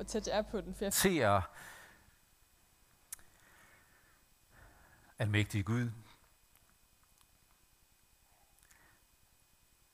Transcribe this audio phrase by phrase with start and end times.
[0.00, 0.74] og tæt er på den.
[0.74, 1.40] For jeg ser
[5.18, 5.90] almægtige Gud,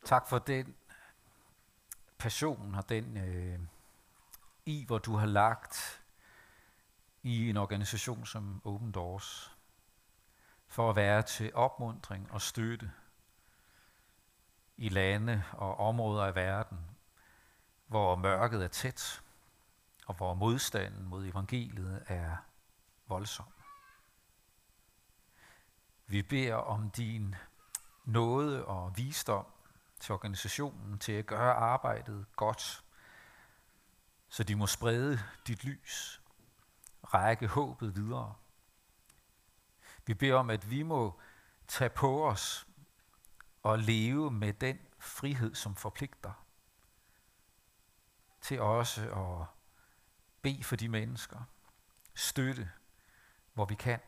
[0.04, 0.76] tak for den
[2.18, 3.58] passion og den øh,
[4.66, 6.02] i, hvor du har lagt
[7.22, 9.56] i en organisation som Open Doors,
[10.66, 12.92] for at være til opmundring og støtte
[14.76, 16.78] i lande og områder af verden,
[17.86, 19.22] hvor mørket er tæt,
[20.06, 22.36] og hvor modstanden mod evangeliet er
[23.06, 23.46] voldsom.
[26.06, 27.34] Vi beder om din
[28.04, 29.46] nåde og visdom
[30.00, 32.84] til organisationen til at gøre arbejdet godt,
[34.28, 36.22] så de må sprede dit lys,
[37.04, 38.34] række håbet videre.
[40.06, 41.20] Vi beder om, at vi må
[41.68, 42.66] tage på os
[43.62, 46.32] og leve med den frihed, som forpligter,
[48.40, 49.55] til også at
[50.46, 51.40] Be for de mennesker,
[52.14, 52.70] støtte,
[53.54, 54.00] hvor vi kan,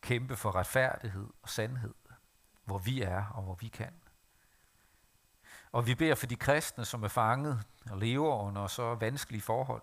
[0.00, 1.94] kæmpe for retfærdighed og sandhed,
[2.64, 3.94] hvor vi er og hvor vi kan.
[5.72, 9.82] Og vi beder for de kristne, som er fanget og lever under så vanskelige forhold,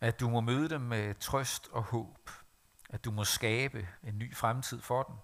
[0.00, 2.30] at du må møde dem med trøst og håb,
[2.90, 5.16] at du må skabe en ny fremtid for dem,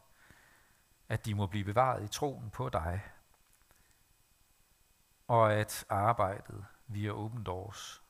[1.08, 3.04] at de må blive bevaret i troen på dig,
[5.28, 8.02] og at arbejdet via Open Doors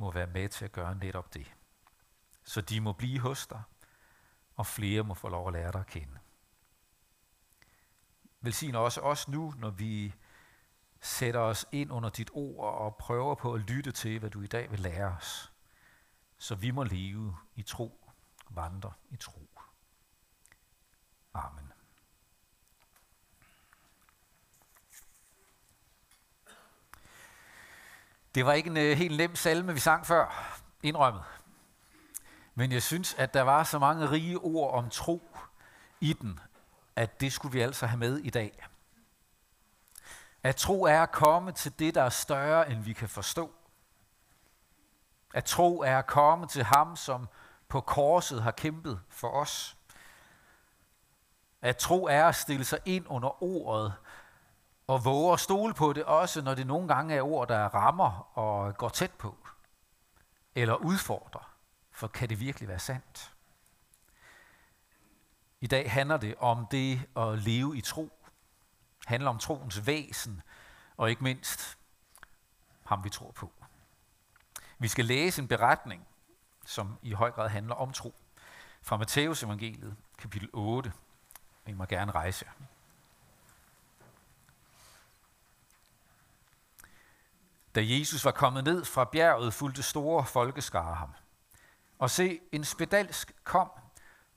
[0.00, 1.54] må være med til at gøre netop det.
[2.44, 3.62] Så de må blive hos dig,
[4.56, 6.18] og flere må få lov at lære dig at kende.
[8.40, 10.14] Velsign også os nu, når vi
[11.00, 14.46] sætter os ind under dit ord og prøver på at lytte til, hvad du i
[14.46, 15.52] dag vil lære os,
[16.38, 18.10] så vi må leve i tro,
[18.50, 19.48] vandre i tro.
[21.34, 21.72] Amen.
[28.34, 31.22] Det var ikke en øh, helt nem salme, vi sang før, indrømmet.
[32.54, 35.36] Men jeg synes, at der var så mange rige ord om tro
[36.00, 36.40] i den,
[36.96, 38.66] at det skulle vi altså have med i dag.
[40.42, 43.52] At tro er at komme til det, der er større, end vi kan forstå.
[45.34, 47.28] At tro er at komme til ham, som
[47.68, 49.76] på korset har kæmpet for os.
[51.62, 53.92] At tro er at stille sig ind under ordet,
[54.90, 58.38] og våge at stole på det, også når det nogle gange er ord, der rammer
[58.38, 59.36] og går tæt på,
[60.54, 61.54] eller udfordrer,
[61.90, 63.34] for kan det virkelig være sandt?
[65.60, 68.12] I dag handler det om det at leve i tro,
[69.06, 70.42] handler om troens væsen,
[70.96, 71.78] og ikke mindst
[72.84, 73.52] ham vi tror på.
[74.78, 76.06] Vi skal læse en beretning,
[76.66, 78.14] som i høj grad handler om tro,
[78.82, 80.92] fra Matteus evangeliet, kapitel 8.
[81.64, 82.46] Vi må gerne rejse
[87.80, 91.14] Da Jesus var kommet ned fra bjerget, fulgte store folkeskare ham.
[91.98, 93.70] Og se, en spedalsk kom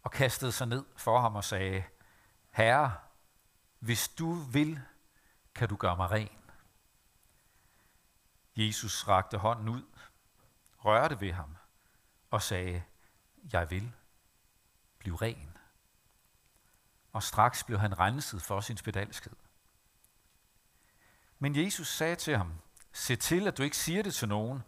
[0.03, 1.83] og kastede sig ned for ham og sagde,
[2.51, 2.93] Herre,
[3.79, 4.81] hvis du vil,
[5.55, 6.39] kan du gøre mig ren.
[8.55, 9.83] Jesus rakte hånden ud,
[10.85, 11.55] rørte ved ham
[12.31, 12.83] og sagde,
[13.53, 13.93] jeg vil
[14.97, 15.57] blive ren.
[17.13, 19.35] Og straks blev han renset for sin spedalskhed.
[21.39, 22.53] Men Jesus sagde til ham,
[22.93, 24.63] se til, at du ikke siger det til nogen,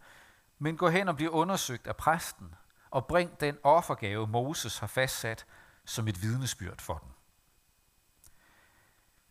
[0.58, 2.54] men gå hen og bliv undersøgt af præsten,
[2.90, 5.46] og bring den offergave, Moses har fastsat
[5.84, 7.12] som et vidnesbyrd for den.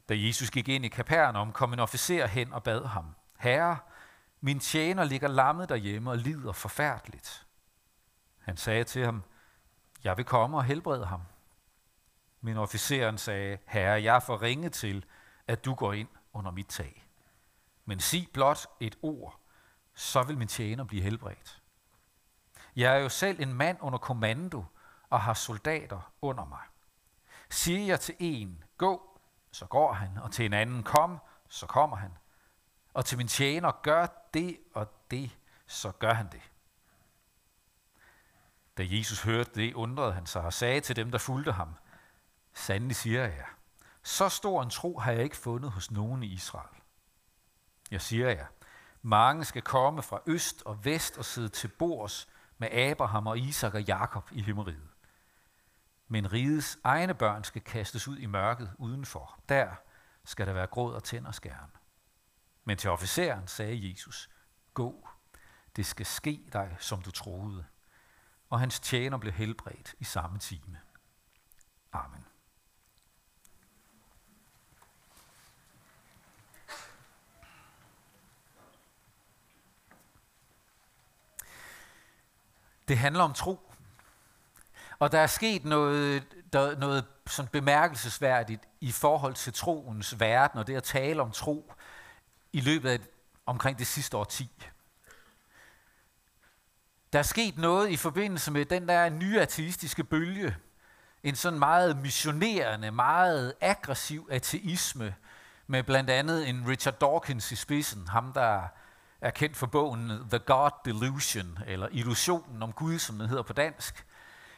[0.10, 3.78] Da Jesus gik ind i Kapernaum, kom en officer hen og bad ham, Herre,
[4.42, 7.46] min tjener ligger lammet derhjemme og lider forfærdeligt.
[8.40, 9.24] Han sagde til ham,
[10.04, 11.22] jeg vil komme og helbrede ham.
[12.42, 15.06] Men officeren sagde, Herre, jeg er for ringe til,
[15.48, 17.05] at du går ind under mit tag.
[17.86, 19.40] Men sig blot et ord,
[19.94, 21.62] så vil min tjener blive helbredt.
[22.76, 24.66] Jeg er jo selv en mand under kommando
[25.10, 26.64] og har soldater under mig.
[27.50, 29.20] Siger jeg til en, gå,
[29.52, 31.20] så går han, og til en anden, kom,
[31.50, 32.12] så kommer han.
[32.94, 35.38] Og til min tjener, gør det og det,
[35.68, 36.52] så gør han det.
[38.78, 41.76] Da Jesus hørte det, undrede han sig og sagde til dem, der fulgte ham,
[42.54, 43.46] Sandelig siger jeg,
[44.04, 46.82] så stor en tro har jeg ikke fundet hos nogen i Israel.
[47.92, 48.46] Jeg siger jer,
[49.02, 53.74] mange skal komme fra øst og vest og sidde til bords med Abraham og Isak
[53.74, 54.90] og Jakob i himmeriget.
[56.08, 59.40] Men rigets egne børn skal kastes ud i mørket udenfor.
[59.50, 59.76] Der
[60.24, 61.72] skal der være gråd og tænder skærn.
[62.64, 64.30] Men til officeren sagde Jesus,
[64.74, 65.08] gå,
[65.76, 67.66] det skal ske dig, som du troede.
[68.50, 70.80] Og hans tjener blev helbredt i samme time.
[71.94, 72.26] Amen.
[82.88, 83.72] Det handler om tro.
[85.00, 86.24] Og der er sket noget,
[86.54, 91.74] der, noget sådan bemærkelsesværdigt i forhold til troens verden, og det at tale om tro
[92.54, 93.00] i løbet af
[93.46, 94.52] omkring det sidste årti.
[97.14, 100.56] Der er sket noget i forbindelse med den der nye ateistiske bølge,
[101.24, 105.16] en sådan meget missionerende, meget aggressiv ateisme,
[105.68, 108.68] med blandt andet en Richard Dawkins i spidsen, ham der
[109.22, 113.54] er kendt for bogen The God Delusion, eller Illusionen om Gud, som den hedder på
[113.54, 114.06] dansk.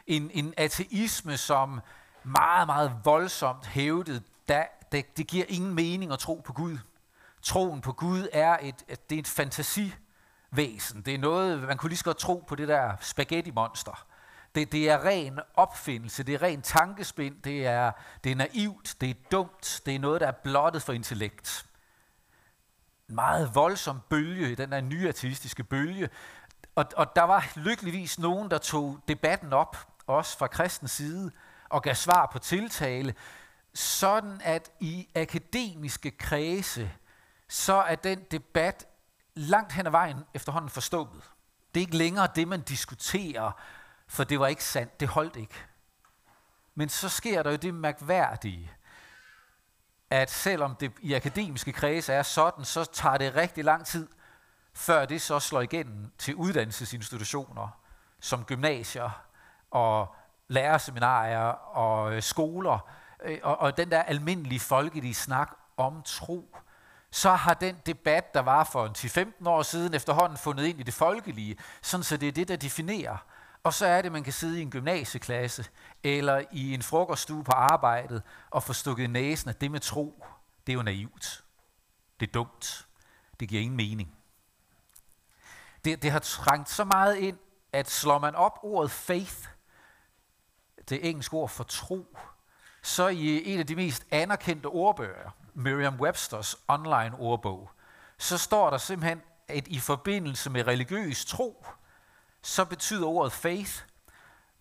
[0.08, 1.82] En, en ateisme, som
[2.24, 6.78] meget, meget voldsomt hævdede, da det, det giver ingen mening at tro på Gud.
[7.42, 11.02] Troen på Gud er et, et, det er et fantasivæsen.
[11.02, 14.06] Det er noget, man kunne lige så godt tro på det der spaghetti-monster.
[14.56, 17.92] Det, det er ren opfindelse, det er ren tankespind, det er,
[18.24, 21.67] det er naivt, det er dumt, det er noget, der er blottet for intellekt.
[23.10, 26.10] Meget voldsom bølge, den der nye artistiske bølge.
[26.76, 29.78] Og, og der var lykkeligvis nogen, der tog debatten op,
[30.08, 31.32] også fra kristens side,
[31.70, 33.16] og gav svar på tiltale,
[33.74, 36.92] sådan at i akademiske kredse,
[37.48, 38.88] så er den debat
[39.36, 41.32] langt hen ad vejen efterhånden forstået.
[41.74, 43.52] Det er ikke længere det, man diskuterer,
[44.08, 45.56] for det var ikke sandt, det holdt ikke.
[46.76, 48.72] Men så sker der jo det mærkværdige,
[50.10, 54.08] at selvom det i akademiske kredse er sådan, så tager det rigtig lang tid,
[54.74, 57.68] før det så slår igennem til uddannelsesinstitutioner,
[58.20, 59.24] som gymnasier
[59.72, 60.16] og
[60.48, 62.80] lærerseminarier og øh, skoler,
[63.24, 66.56] øh, og, og den der almindelige folkelige snak om tro,
[67.12, 68.88] så har den debat, der var for
[69.44, 72.56] 10-15 år siden, efterhånden fundet ind i det folkelige, sådan så det er det, der
[72.56, 73.18] definerer.
[73.64, 75.66] Og så er det, man kan sidde i en gymnasieklasse,
[76.04, 80.26] eller i en frokoststue på arbejdet, og få stukket næsen, at det med tro,
[80.68, 81.44] det er jo naivt.
[82.20, 82.88] Det er dumt.
[83.40, 84.16] Det giver ingen mening.
[85.86, 87.38] Det, det har trængt så meget ind,
[87.74, 89.48] at slår man op ordet faith,
[90.90, 92.18] det engelske ord for tro,
[92.82, 97.70] så i en af de mest anerkendte ordbøger, Merriam-Websters online ordbog,
[98.18, 101.66] så står der simpelthen, at i forbindelse med religiøs tro,
[102.42, 103.84] så betyder ordet faith,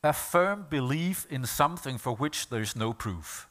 [0.02, 3.46] a firm belief in something for which there is no proof.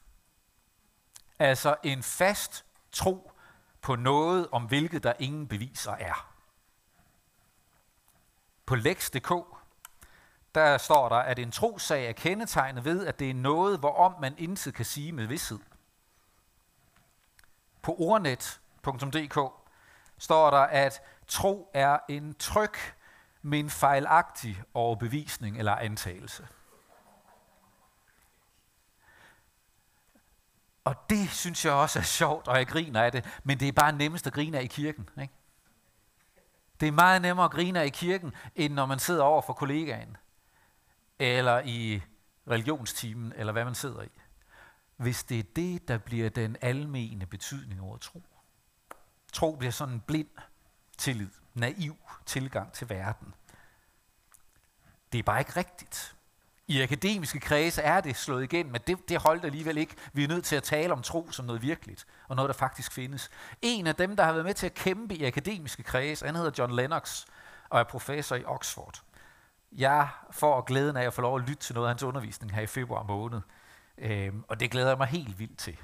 [1.38, 3.32] Altså en fast tro
[3.80, 6.32] på noget, om hvilket der ingen beviser er.
[8.66, 9.32] På lex.dk,
[10.54, 14.34] der står der, at en trosag er kendetegnet ved, at det er noget, hvorom man
[14.38, 15.58] intet kan sige med vidshed.
[17.82, 19.38] På ordnet.dk
[20.18, 22.95] står der, at tro er en tryk
[23.46, 26.48] med en fejlagtig overbevisning eller antagelse.
[30.84, 33.72] Og det synes jeg også er sjovt, og jeg griner af det, men det er
[33.72, 35.08] bare nemmest at grine af i kirken.
[35.22, 35.34] Ikke?
[36.80, 39.52] Det er meget nemmere at grine af i kirken, end når man sidder over for
[39.52, 40.16] kollegaen,
[41.18, 42.02] eller i
[42.50, 44.10] religionstimen, eller hvad man sidder i.
[44.96, 48.22] Hvis det er det, der bliver den almene betydning over tro.
[49.32, 50.28] Tro bliver sådan en blind
[50.98, 53.34] tillid, naiv tilgang til verden.
[55.12, 56.16] Det er bare ikke rigtigt.
[56.68, 59.94] I akademiske kredse er det slået igen, men det, det holdt alligevel ikke.
[60.12, 62.92] Vi er nødt til at tale om tro som noget virkeligt, og noget, der faktisk
[62.92, 63.30] findes.
[63.62, 66.50] En af dem, der har været med til at kæmpe i akademiske kredse, han hedder
[66.58, 67.24] John Lennox,
[67.68, 69.02] og er professor i Oxford.
[69.72, 72.62] Jeg får glæden af at få lov at lytte til noget af hans undervisning her
[72.62, 73.40] i februar måned,
[73.98, 75.78] øhm, og det glæder jeg mig helt vildt til.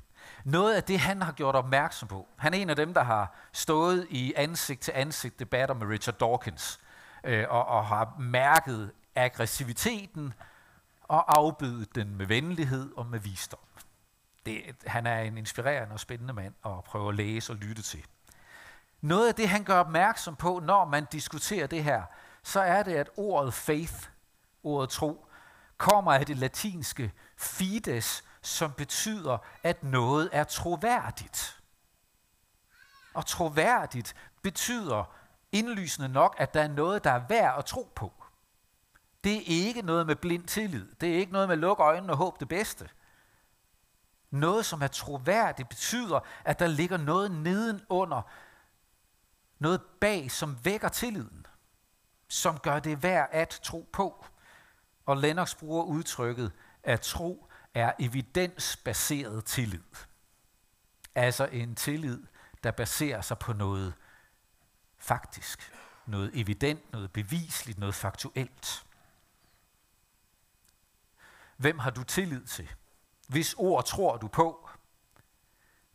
[0.45, 3.35] Noget af det, han har gjort opmærksom på, han er en af dem, der har
[3.53, 6.81] stået i ansigt til ansigt debatter med Richard Dawkins,
[7.25, 10.35] øh, og, og har mærket aggressiviteten
[11.03, 13.61] og afbødet den med venlighed og med visdom.
[14.47, 18.05] Det, han er en inspirerende og spændende mand at prøve at læse og lytte til.
[19.01, 22.03] Noget af det, han gør opmærksom på, når man diskuterer det her,
[22.43, 24.09] så er det, at ordet faith,
[24.63, 25.27] ordet tro,
[25.77, 31.63] kommer af det latinske fides, som betyder, at noget er troværdigt.
[33.15, 35.15] Og troværdigt betyder
[35.53, 38.13] indlysende nok, at der er noget, der er værd at tro på.
[39.25, 40.95] Det er ikke noget med blind tillid.
[41.01, 42.89] Det er ikke noget med at lukke øjnene og håbe det bedste.
[44.31, 48.23] Noget, som er troværdigt, betyder, at der ligger noget nedenunder,
[49.59, 51.47] noget bag, som vækker tilliden,
[52.29, 54.25] som gør det værd at tro på.
[55.07, 59.83] Og Lennox bruger udtrykket, at tro er evidensbaseret tillid.
[61.15, 62.23] Altså en tillid,
[62.65, 63.95] der baserer sig på noget
[64.99, 65.73] faktisk,
[66.07, 68.87] noget evident, noget bevisligt, noget faktuelt.
[71.57, 72.71] Hvem har du tillid til?
[73.29, 74.69] Hvis ord tror du på?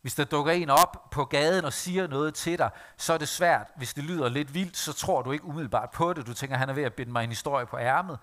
[0.00, 3.28] Hvis der dukker en op på gaden og siger noget til dig, så er det
[3.28, 3.70] svært.
[3.76, 6.26] Hvis det lyder lidt vildt, så tror du ikke umiddelbart på det.
[6.26, 8.18] Du tænker, han er ved at binde mig en historie på ærmet.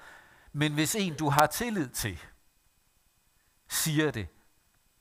[0.54, 2.20] Men hvis en, du har tillid til,
[3.76, 4.28] siger det,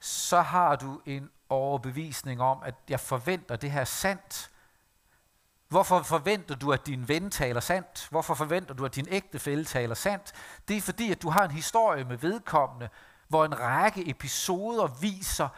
[0.00, 4.50] så har du en overbevisning om, at jeg forventer, at det her er sandt.
[5.68, 8.06] Hvorfor forventer du, at din ven taler sandt?
[8.10, 10.32] Hvorfor forventer du, at din ægtefælle taler sandt?
[10.68, 12.88] Det er fordi, at du har en historie med vedkommende,
[13.28, 15.48] hvor en række episoder viser,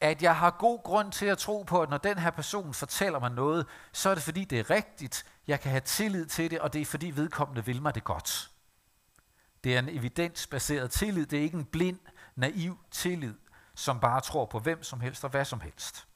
[0.00, 3.20] at jeg har god grund til at tro på, at når den her person fortæller
[3.20, 6.60] mig noget, så er det fordi, det er rigtigt, jeg kan have tillid til det,
[6.60, 8.50] og det er fordi vedkommende vil mig det godt.
[9.64, 11.98] Det er en evidensbaseret tillid, det er ikke en blind,
[12.36, 13.34] naiv tillid,
[13.74, 16.08] som bare tror på hvem som helst og hvad som helst.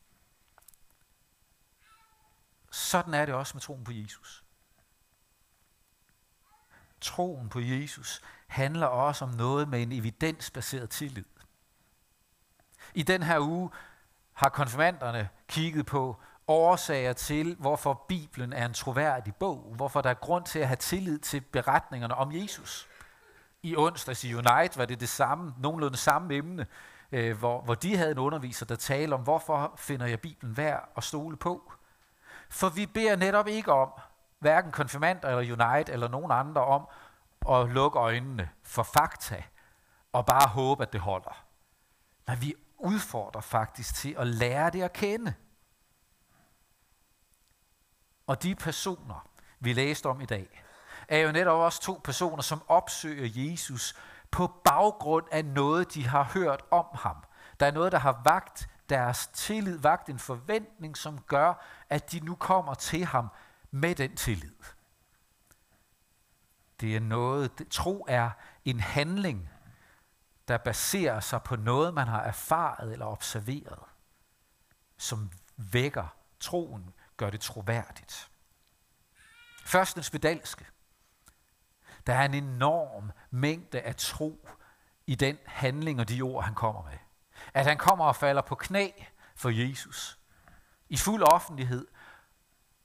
[2.70, 4.44] Sådan er det også med troen på Jesus.
[7.00, 11.24] Troen på Jesus handler også om noget med en evidensbaseret tillid.
[12.94, 13.70] I den her uge
[14.32, 20.14] har konfirmanderne kigget på årsager til, hvorfor Bibelen er en troværdig bog, hvorfor der er
[20.14, 22.88] grund til at have tillid til beretningerne om Jesus.
[23.62, 26.66] I onsdags i Unite var det det samme, nogenlunde samme emne,
[27.12, 30.92] øh, hvor, hvor de havde en underviser, der talte om, hvorfor finder jeg Bibelen værd
[30.96, 31.72] at stole på.
[32.50, 33.92] For vi beder netop ikke om,
[34.38, 36.88] hverken konfirmander eller Unite eller nogen andre om,
[37.48, 39.42] at lukke øjnene for fakta
[40.12, 41.44] og bare håbe, at det holder.
[42.26, 45.34] Men vi udfordrer faktisk til at lære det at kende.
[48.26, 49.28] Og de personer,
[49.60, 50.64] vi læste om i dag,
[51.10, 53.96] er jo netop også to personer, som opsøger Jesus
[54.30, 57.16] på baggrund af noget, de har hørt om ham.
[57.60, 62.20] Der er noget, der har vagt deres tillid, vagt en forventning, som gør, at de
[62.20, 63.28] nu kommer til ham
[63.70, 64.54] med den tillid.
[66.80, 68.30] Det er noget, det, tro er
[68.64, 69.50] en handling,
[70.48, 73.78] der baserer sig på noget, man har erfaret eller observeret,
[74.98, 78.30] som vækker troen, gør det troværdigt.
[79.64, 80.66] Førstens spedalske.
[82.06, 84.48] Der er en enorm mængde af tro
[85.06, 86.98] i den handling og de ord, han kommer med.
[87.54, 88.90] At han kommer og falder på knæ
[89.36, 90.18] for Jesus.
[90.88, 91.86] I fuld offentlighed.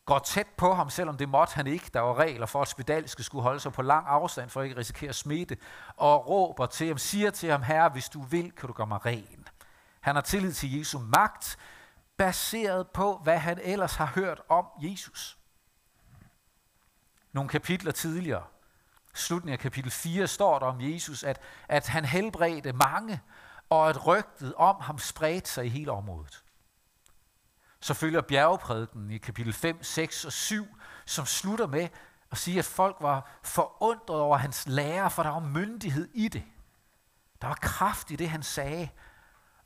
[0.05, 1.89] Går tæt på ham, selvom det måtte han ikke.
[1.93, 4.77] Der var regler for, at spedalske skulle holde sig på lang afstand, for at ikke
[4.77, 5.57] risikere smitte.
[5.97, 9.05] Og råber til ham, siger til ham, herre, hvis du vil, kan du gøre mig
[9.05, 9.47] ren.
[10.01, 11.57] Han har tillid til Jesu magt,
[12.17, 15.37] baseret på, hvad han ellers har hørt om Jesus.
[17.31, 18.43] Nogle kapitler tidligere,
[19.15, 23.21] slutningen af kapitel 4 står der om Jesus, at, at han helbredte mange,
[23.69, 26.43] og at rygtet om ham spredte sig i hele området.
[27.79, 30.67] Så følger bjergeprædiken i kapitel 5, 6 og 7,
[31.05, 31.87] som slutter med
[32.31, 36.43] at sige, at folk var forundret over hans lære, for der var myndighed i det.
[37.41, 38.89] Der var kraft i det, han sagde.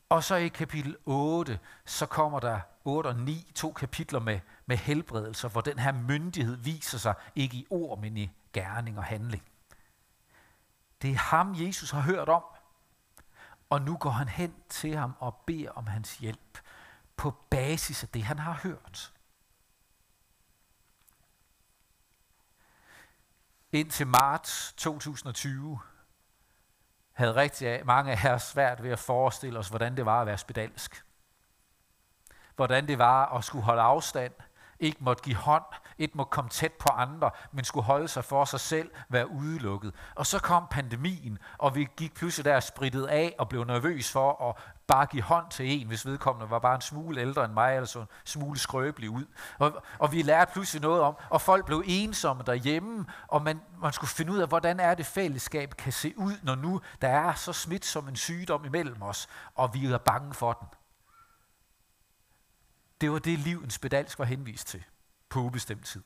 [0.10, 4.78] Og så i kapitel 8, så kommer der 8 og 9, to kapitler med, med
[4.78, 9.44] helbredelser, hvor den her myndighed viser sig ikke i ord, men i gerning og handling.
[11.02, 12.44] Det er ham, Jesus har hørt om.
[13.70, 16.60] Og nu går han hen til ham og beder om hans hjælp
[17.18, 19.14] på basis af det, han har hørt.
[23.72, 25.80] Indtil marts 2020
[27.12, 30.38] havde rigtig mange af os svært ved at forestille os, hvordan det var at være
[30.38, 31.06] spedalsk.
[32.56, 34.34] Hvordan det var at skulle holde afstand,
[34.80, 35.64] ikke måtte give hånd,
[35.98, 39.94] ikke måtte komme tæt på andre, men skulle holde sig for sig selv, være udelukket.
[40.16, 44.50] Og så kom pandemien, og vi gik pludselig der spritet af og blev nervøs for
[44.50, 44.56] at
[44.88, 47.88] bare give hånd til en, hvis vedkommende var bare en smule ældre end mig, eller
[47.88, 49.26] så en smule skrøbelig ud.
[49.60, 53.94] Og, og vi lærte pludselig noget om, og folk blev ensomme derhjemme, og man, man
[53.94, 57.34] skulle finde ud af, hvordan er det fællesskab kan se ud, når nu der er
[57.34, 60.68] så smitsom en sygdom imellem os, og vi er bange for den.
[63.02, 64.84] Det var det liv, en spedalsk var henvist til
[65.30, 66.04] på ubestemt tid.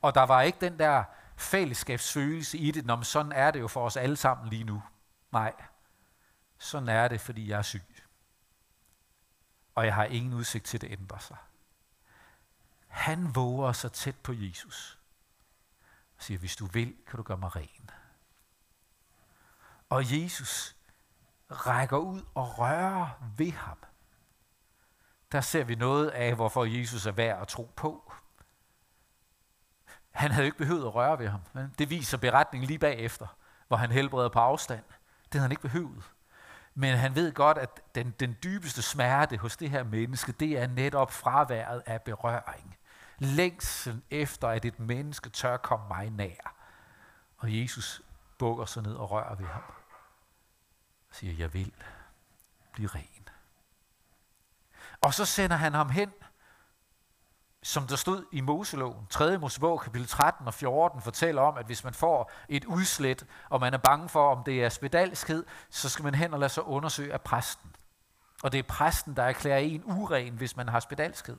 [0.00, 1.04] Og der var ikke den der
[1.36, 4.82] fællesskabsfølelse i det, når sådan er det jo for os alle sammen lige nu.
[5.32, 5.52] Nej,
[6.58, 7.82] sådan er det, fordi jeg er syg.
[9.74, 11.36] Og jeg har ingen udsigt til, at det ændrer sig.
[12.86, 14.98] Han våger sig tæt på Jesus.
[16.16, 17.90] Og siger, hvis du vil, kan du gøre mig ren.
[19.88, 20.76] Og Jesus
[21.50, 23.78] rækker ud og rører ved ham
[25.32, 28.12] der ser vi noget af, hvorfor Jesus er værd at tro på.
[30.10, 31.40] Han havde ikke behøvet at røre ved ham.
[31.52, 33.26] Men det viser beretningen lige bagefter,
[33.68, 34.84] hvor han helbreder på afstand.
[35.24, 36.10] Det havde han ikke behøvet.
[36.74, 40.66] Men han ved godt, at den, den dybeste smerte hos det her menneske, det er
[40.66, 42.76] netop fraværet af berøring.
[43.18, 46.54] Længsel efter, at et menneske tør komme mig nær.
[47.38, 48.02] Og Jesus
[48.38, 49.62] bukker sig ned og rører ved ham.
[51.10, 51.72] Og siger, jeg vil
[52.72, 53.19] blive ren.
[55.00, 56.12] Og så sender han ham hen,
[57.62, 59.38] som der stod i Moseloven, 3.
[59.38, 63.74] Mosebog, kapitel 13 og 14, fortæller om, at hvis man får et udslæt, og man
[63.74, 67.12] er bange for, om det er spedalskhed, så skal man hen og lade sig undersøge
[67.12, 67.70] af præsten.
[68.42, 71.36] Og det er præsten, der erklærer en uren, hvis man har spedalskhed.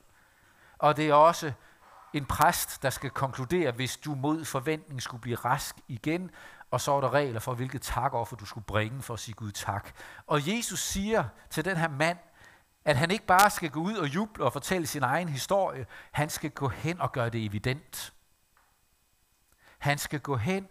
[0.77, 1.51] Og det er også
[2.13, 6.31] en præst, der skal konkludere, hvis du mod forventning skulle blive rask igen,
[6.71, 9.51] og så er der regler for, hvilket takoffer du skulle bringe for at sige Gud
[9.51, 9.91] tak.
[10.27, 12.17] Og Jesus siger til den her mand,
[12.85, 16.29] at han ikke bare skal gå ud og juble og fortælle sin egen historie, han
[16.29, 18.13] skal gå hen og gøre det evident.
[19.79, 20.67] Han skal gå hen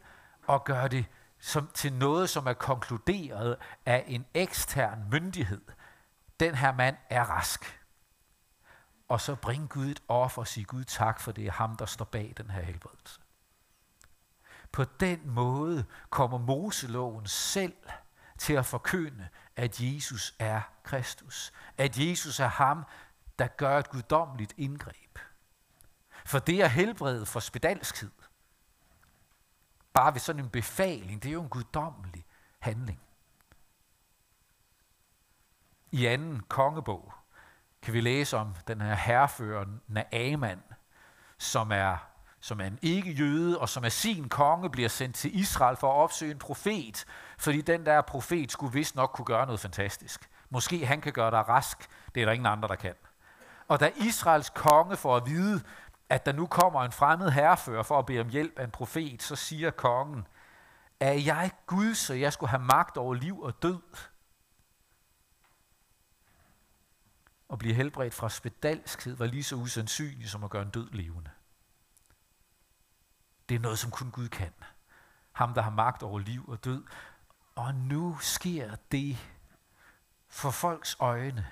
[0.46, 1.06] og gøre det
[1.38, 5.62] som, til noget, som er konkluderet af en ekstern myndighed.
[6.40, 7.80] Den her mand er rask.
[9.08, 11.86] Og så bring Gud et offer og sige Gud tak, for det er ham, der
[11.86, 13.20] står bag den her helbredelse.
[14.72, 17.76] På den måde kommer Moseloven selv
[18.38, 19.28] til at forkynde,
[19.60, 21.52] at Jesus er Kristus.
[21.78, 22.84] At Jesus er ham,
[23.38, 25.18] der gør et guddommeligt indgreb.
[26.24, 28.10] For det er helbredet for spedalskhed.
[29.92, 32.26] Bare ved sådan en befaling, det er jo en guddommelig
[32.58, 33.00] handling.
[35.90, 37.12] I anden kongebog
[37.82, 40.62] kan vi læse om den her herrefører Naaman,
[41.38, 42.09] som er
[42.40, 45.96] som er en ikke-jøde, og som er sin konge, bliver sendt til Israel for at
[45.96, 47.04] opsøge en profet,
[47.38, 50.30] fordi den der profet skulle vist nok kunne gøre noget fantastisk.
[50.50, 51.78] Måske han kan gøre dig rask,
[52.14, 52.94] det er der ingen andre, der kan.
[53.68, 55.62] Og da Israels konge får at vide,
[56.08, 59.22] at der nu kommer en fremmed herrefører for at bede om hjælp af en profet,
[59.22, 60.26] så siger kongen,
[61.00, 63.82] er jeg Gud, så jeg skulle have magt over liv og død?
[67.48, 71.30] Og blive helbredt fra spedalskhed var lige så usandsynligt som at gøre en død levende.
[73.50, 74.52] Det er noget, som kun Gud kan.
[75.32, 76.84] Ham, der har magt over liv og død.
[77.54, 79.18] Og nu sker det
[80.28, 81.46] for folks øjne,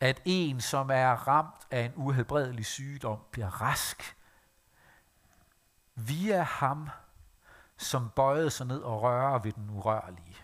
[0.00, 4.16] at en, som er ramt af en uhelbredelig sygdom, bliver rask
[5.94, 6.88] via ham,
[7.76, 10.36] som bøjede sig ned og rører ved den urørlige.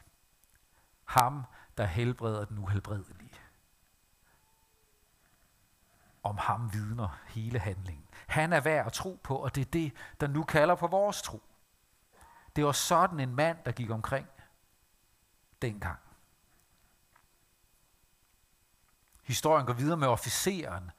[1.05, 1.45] Ham,
[1.77, 3.22] der helbreder den uhelbredelige.
[6.23, 8.07] Om ham vidner hele handlingen.
[8.27, 11.23] Han er værd at tro på, og det er det, der nu kalder på vores
[11.23, 11.43] tro.
[12.57, 14.27] Det var sådan en mand, der gik omkring
[15.63, 15.99] dengang.
[19.23, 20.91] Historien går videre med officeren,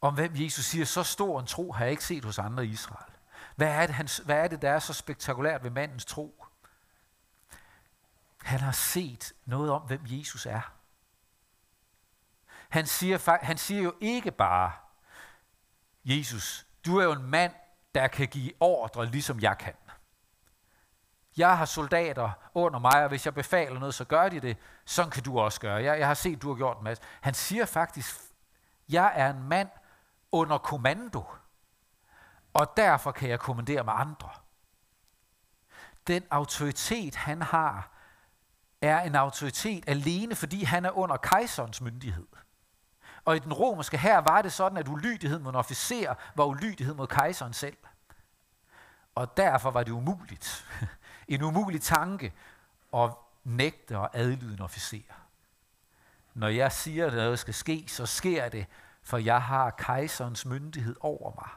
[0.00, 2.68] om hvem Jesus siger, så stor en tro har jeg ikke set hos andre i
[2.68, 3.12] Israel.
[3.56, 6.44] Hvad er, det, han, hvad er det, der er så spektakulært ved mandens tro?
[8.42, 10.72] Han har set noget om, hvem Jesus er.
[12.72, 14.72] Han siger, han siger jo ikke bare,
[16.04, 17.52] Jesus, du er jo en mand,
[17.94, 19.74] der kan give ordre, ligesom jeg kan.
[21.36, 24.56] Jeg har soldater under mig, og hvis jeg befaler noget, så gør de det.
[24.84, 25.82] Sådan kan du også gøre.
[25.82, 27.02] Jeg, jeg har set, du har gjort en masse.
[27.20, 28.20] Han siger faktisk,
[28.88, 29.68] jeg er en mand
[30.32, 31.24] under kommando,
[32.54, 34.30] og derfor kan jeg kommandere med andre.
[36.06, 37.90] Den autoritet, han har,
[38.80, 42.26] er en autoritet alene, fordi han er under kejserens myndighed.
[43.24, 46.94] Og i den romerske her var det sådan, at ulydighed mod en officer var ulydighed
[46.94, 47.76] mod kejseren selv.
[49.14, 50.66] Og derfor var det umuligt,
[51.28, 52.32] en umulig tanke,
[52.94, 53.10] at
[53.44, 55.12] nægte og adlyde en officer.
[56.34, 58.66] Når jeg siger, at noget skal ske, så sker det,
[59.02, 61.48] for jeg har kejserens myndighed over mig.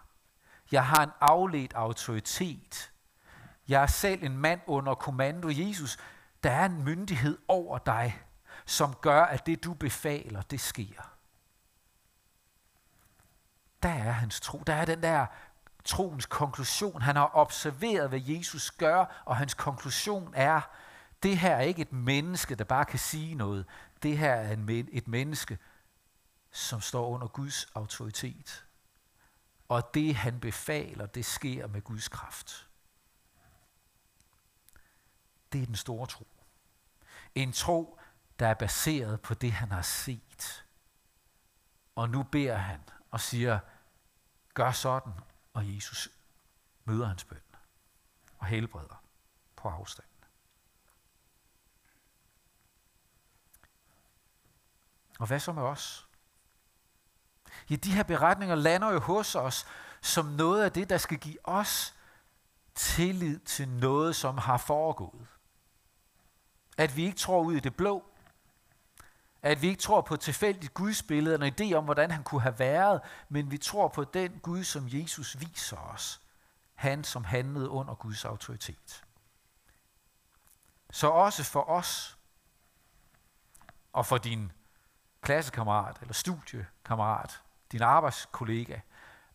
[0.71, 2.91] Jeg har en afledt autoritet.
[3.67, 5.49] Jeg er selv en mand under kommando.
[5.51, 5.97] Jesus,
[6.43, 8.21] der er en myndighed over dig,
[8.65, 11.14] som gør, at det du befaler, det sker
[13.85, 14.63] der er hans tro.
[14.67, 15.25] Der er den der
[15.83, 17.01] troens konklusion.
[17.01, 20.61] Han har observeret, hvad Jesus gør, og hans konklusion er,
[21.23, 23.65] det her er ikke et menneske, der bare kan sige noget.
[24.03, 24.55] Det her er
[24.91, 25.57] et menneske,
[26.51, 28.65] som står under Guds autoritet.
[29.69, 32.67] Og det han befaler, det sker med Guds kraft.
[35.53, 36.27] Det er den store tro.
[37.35, 37.99] En tro,
[38.39, 40.65] der er baseret på det, han har set.
[41.95, 42.79] Og nu beder han
[43.11, 43.59] og siger,
[44.55, 45.13] gør sådan,
[45.53, 46.09] og Jesus
[46.85, 47.41] møder hans bøn
[48.39, 49.03] og helbreder
[49.55, 50.07] på afstand.
[55.19, 56.07] Og hvad så med os?
[57.69, 59.65] Ja, de her beretninger lander jo hos os
[60.01, 61.93] som noget af det, der skal give os
[62.75, 65.27] tillid til noget, som har foregået.
[66.77, 68.03] At vi ikke tror ud i det blå,
[69.45, 72.23] at vi ikke tror på et tilfældigt Guds billede, eller en idé om, hvordan han
[72.23, 76.21] kunne have været, men vi tror på den Gud, som Jesus viser os.
[76.75, 79.03] Han, som handlede under Guds autoritet.
[80.91, 82.17] Så også for os,
[83.93, 84.51] og for din
[85.21, 88.79] klassekammerat eller studiekammerat, din arbejdskollega.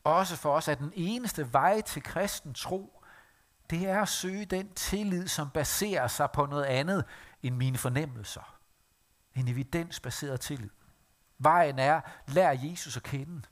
[0.05, 3.03] Også for os, at den eneste vej til kristen tro,
[3.71, 7.05] det er at søge den tillid, som baserer sig på noget andet
[7.43, 8.60] end mine fornemmelser.
[9.35, 10.71] En evidensbaseret tillid.
[11.39, 13.43] Vejen er, lær Jesus at kende.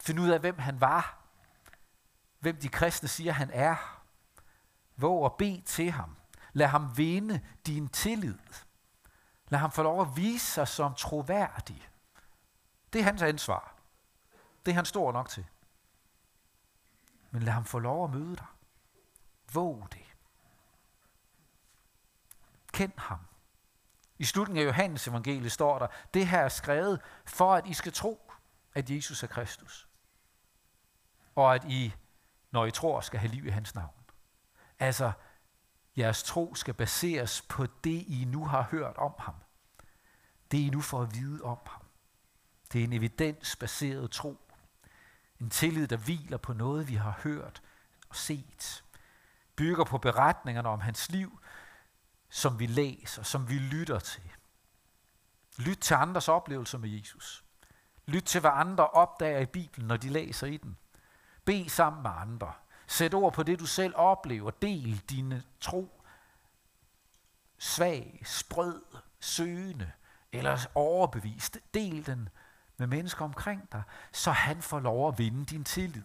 [0.00, 1.24] Find ud af, hvem han var.
[2.38, 4.04] Hvem de kristne siger, han er.
[4.96, 6.16] Våg at bede til ham.
[6.52, 8.38] Lad ham vinde din tillid.
[9.48, 11.88] Lad ham få lov at vise sig som troværdig.
[12.92, 13.74] Det er hans ansvar.
[14.66, 15.46] Det er han stor nok til.
[17.30, 18.46] Men lad ham få lov at møde dig.
[19.52, 20.14] Våg det.
[22.72, 23.18] Kend ham.
[24.18, 27.92] I slutningen af Johannes evangeliet står der, det her er skrevet for, at I skal
[27.92, 28.32] tro,
[28.74, 29.88] at Jesus er Kristus.
[31.34, 31.94] Og at I,
[32.50, 33.94] når I tror, skal have liv i hans navn.
[34.78, 35.12] Altså,
[35.96, 39.34] jeres tro skal baseres på det, I nu har hørt om ham.
[40.50, 41.82] Det, I nu får at vide om ham.
[42.72, 44.40] Det er en evidensbaseret tro.
[45.40, 47.62] En tillid, der hviler på noget, vi har hørt
[48.08, 48.84] og set.
[49.56, 51.40] Bygger på beretningerne om hans liv,
[52.34, 54.32] som vi læser, som vi lytter til.
[55.58, 57.44] Lyt til andres oplevelser med Jesus.
[58.06, 60.76] Lyt til, hvad andre opdager i Bibelen, når de læser i den.
[61.44, 62.52] Be sammen med andre.
[62.86, 64.50] Sæt ord på det, du selv oplever.
[64.50, 66.02] Del dine tro.
[67.58, 68.82] Svag, sprød,
[69.20, 69.92] søgende
[70.32, 71.58] eller overbevist.
[71.74, 72.28] Del den
[72.76, 76.02] med mennesker omkring dig, så han får lov at vinde din tillid.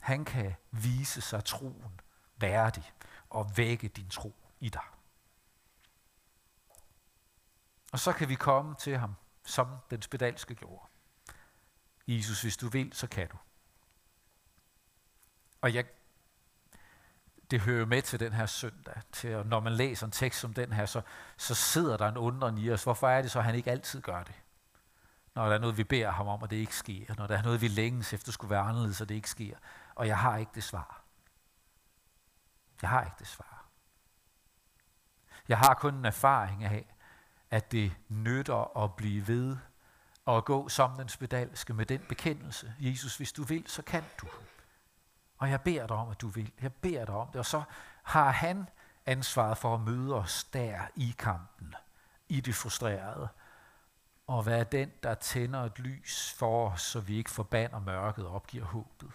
[0.00, 2.00] Han kan vise sig troen
[2.36, 2.92] værdig
[3.30, 4.82] og vække din tro i dig.
[7.92, 10.86] Og så kan vi komme til ham, som den spedalske gjorde.
[12.08, 13.36] Jesus, hvis du vil, så kan du.
[15.60, 15.84] Og jeg,
[17.50, 20.54] det hører med til den her søndag, til at når man læser en tekst som
[20.54, 21.02] den her, så,
[21.36, 22.84] så sidder der en undren i os.
[22.84, 24.34] Hvorfor er det så, at han ikke altid gør det?
[25.34, 27.14] Når der er noget, vi beder ham om, og det ikke sker.
[27.18, 29.56] Når der er noget, vi længes efter skulle være anderledes, og det ikke sker.
[29.94, 31.05] Og jeg har ikke det svar.
[32.82, 33.66] Jeg har ikke det svar.
[35.48, 36.94] Jeg har kun en erfaring af,
[37.50, 39.56] at det nytter at blive ved
[40.24, 42.74] og at gå som den spedalske med den bekendelse.
[42.78, 44.26] Jesus, hvis du vil, så kan du.
[45.38, 46.52] Og jeg beder dig om, at du vil.
[46.62, 47.36] Jeg beder dig om det.
[47.36, 47.62] Og så
[48.02, 48.68] har han
[49.06, 51.74] ansvaret for at møde os der i kampen,
[52.28, 53.28] i det frustrerede,
[54.26, 58.34] og være den, der tænder et lys for os, så vi ikke forbander mørket og
[58.34, 59.10] opgiver håbet,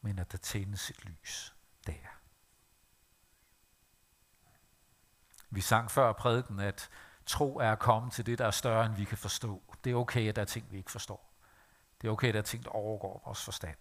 [0.00, 1.51] men at der tændes et lys
[1.86, 2.08] der.
[5.50, 6.90] Vi sang før prædiken, at
[7.26, 9.62] tro er at komme til det, der er større, end vi kan forstå.
[9.84, 11.32] Det er okay, at der er ting, vi ikke forstår.
[12.00, 13.76] Det er okay, at der er ting, der overgår vores forstand.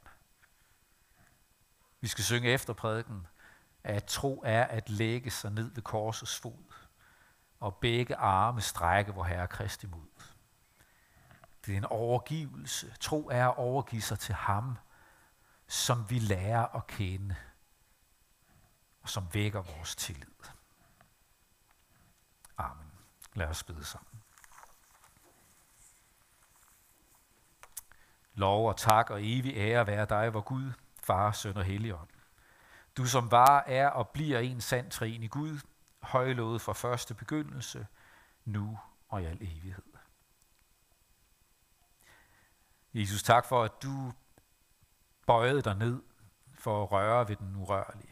[2.01, 3.27] Vi skal synge efter prædiken,
[3.83, 6.73] at tro er at lægge sig ned ved korsets fod,
[7.59, 10.23] og begge arme strække vor Herre Kristi mod.
[11.65, 12.95] Det er en overgivelse.
[12.99, 14.77] Tro er at overgive sig til ham,
[15.67, 17.35] som vi lærer at kende,
[19.01, 20.27] og som vækker vores tillid.
[22.57, 22.91] Amen.
[23.33, 24.21] Lad os bede sammen.
[28.33, 30.71] Lov og tak og evig ære være dig, hvor Gud,
[31.03, 32.09] Far, Søn og Helligånd.
[32.97, 35.59] Du som var, er og bliver en sand træen i Gud,
[36.01, 37.87] højlovet fra første begyndelse,
[38.45, 39.83] nu og i al evighed.
[42.93, 44.13] Jesus, tak for, at du
[45.27, 46.03] bøjede dig ned
[46.53, 48.10] for at røre ved den urørlige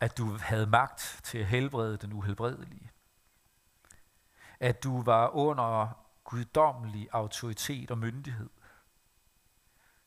[0.00, 2.90] at du havde magt til at helbrede den uhelbredelige.
[4.60, 8.50] At du var under guddommelig autoritet og myndighed.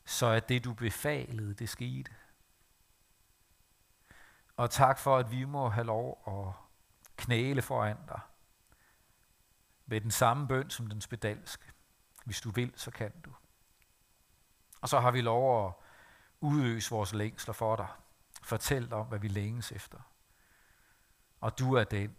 [0.04, 2.10] Så at det du befalede, det skete.
[4.56, 6.54] Og tak for, at vi må have lov at
[7.16, 8.20] knæle foran dig.
[9.86, 11.64] Med den samme bøn som den spedalske.
[12.24, 13.30] Hvis du vil, så kan du.
[14.80, 15.74] Og så har vi lov at
[16.40, 17.88] udøse vores længsler for dig
[18.42, 19.98] fortælle om, hvad vi længes efter.
[21.40, 22.16] Og du er den,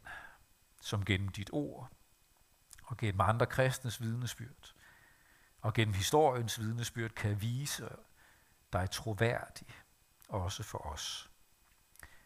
[0.81, 1.91] som gennem dit ord,
[2.83, 4.73] og gennem andre kristnes vidnesbyrd,
[5.61, 7.89] og gennem historiens vidnesbyrd kan vise
[8.73, 9.67] dig troværdig,
[10.29, 11.29] også for os.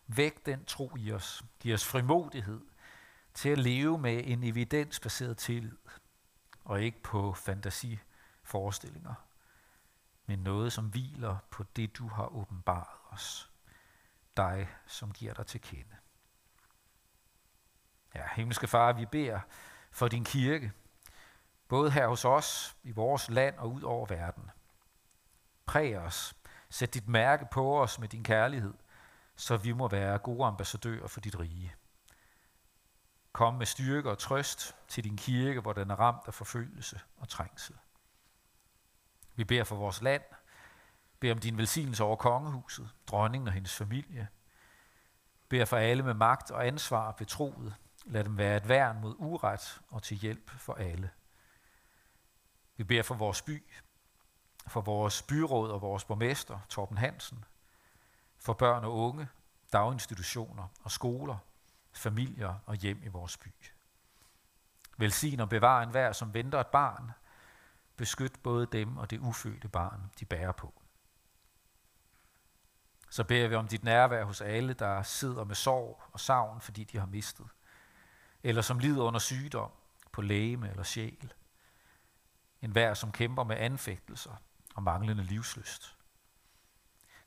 [0.07, 1.43] Væk den tro i os.
[1.59, 2.61] Giv os frimodighed
[3.33, 5.77] til at leve med en evidensbaseret tillid,
[6.63, 9.13] og ikke på fantasiforestillinger,
[10.25, 13.51] men noget, som hviler på det, du har åbenbaret os
[14.37, 15.95] dig, som giver dig til kende.
[18.15, 19.39] Ja, himmelske far, vi beder
[19.91, 20.71] for din kirke,
[21.67, 24.51] både her hos os, i vores land og ud over verden.
[25.65, 26.35] Præg os,
[26.69, 28.73] sæt dit mærke på os med din kærlighed,
[29.35, 31.75] så vi må være gode ambassadører for dit rige.
[33.31, 37.29] Kom med styrke og trøst til din kirke, hvor den er ramt af forfølgelse og
[37.29, 37.75] trængsel.
[39.35, 40.23] Vi beder for vores land,
[41.25, 44.27] beder om din velsignelse over kongehuset, dronningen og hendes familie.
[45.49, 47.75] Beder for alle med magt og ansvar betroet.
[48.05, 51.09] Lad dem være et værn mod uret og til hjælp for alle.
[52.77, 53.63] Vi beder for vores by,
[54.67, 57.45] for vores byråd og vores borgmester, Torben Hansen,
[58.37, 59.27] for børn og unge,
[59.73, 61.37] daginstitutioner og skoler,
[61.91, 63.53] familier og hjem i vores by.
[64.97, 67.11] Velsign og bevar enhver, som venter et barn.
[67.97, 70.73] Beskyt både dem og det ufødte barn, de bærer på.
[73.15, 76.83] Så beder vi om dit nærvær hos alle, der sidder med sorg og savn, fordi
[76.83, 77.47] de har mistet,
[78.43, 79.71] eller som lider under sygdom,
[80.11, 81.33] på lægeme eller sjæl.
[82.61, 84.35] En hver, som kæmper med anfægtelser
[84.75, 85.97] og manglende livsløst.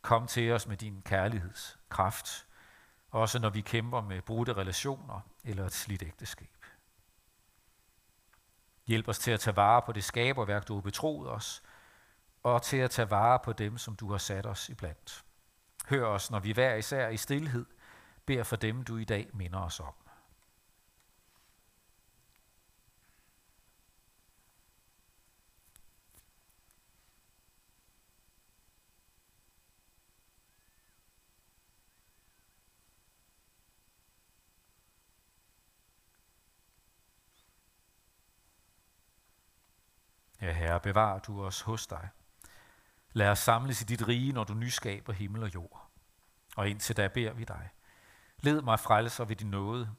[0.03, 2.47] Kom til os med din kærlighedskraft,
[3.11, 6.65] også når vi kæmper med brudte relationer eller et slidt ægteskab.
[8.87, 11.63] Hjælp os til at tage vare på det skaberværk, du har betroet os,
[12.43, 15.25] og til at tage vare på dem, som du har sat os iblandt.
[15.89, 17.67] Hør os, når vi hver især i stillhed
[18.27, 19.95] beder for dem, du i dag minder os om.
[40.41, 42.09] Ja, Herre, bevar du os hos dig.
[43.13, 45.91] Lad os samles i dit rige, når du nyskaber himmel og jord.
[46.57, 47.69] Og indtil da beder vi dig.
[48.41, 49.91] Led mig frelser ved din nåde,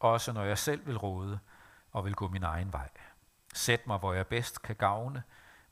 [0.00, 1.38] også når jeg selv vil råde
[1.92, 2.88] og vil gå min egen vej.
[3.54, 5.22] Sæt mig, hvor jeg bedst kan gavne,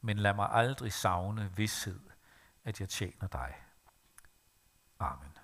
[0.01, 2.01] men lad mig aldrig savne vidshed,
[2.65, 3.55] at jeg tjener dig.
[4.99, 5.37] Amen.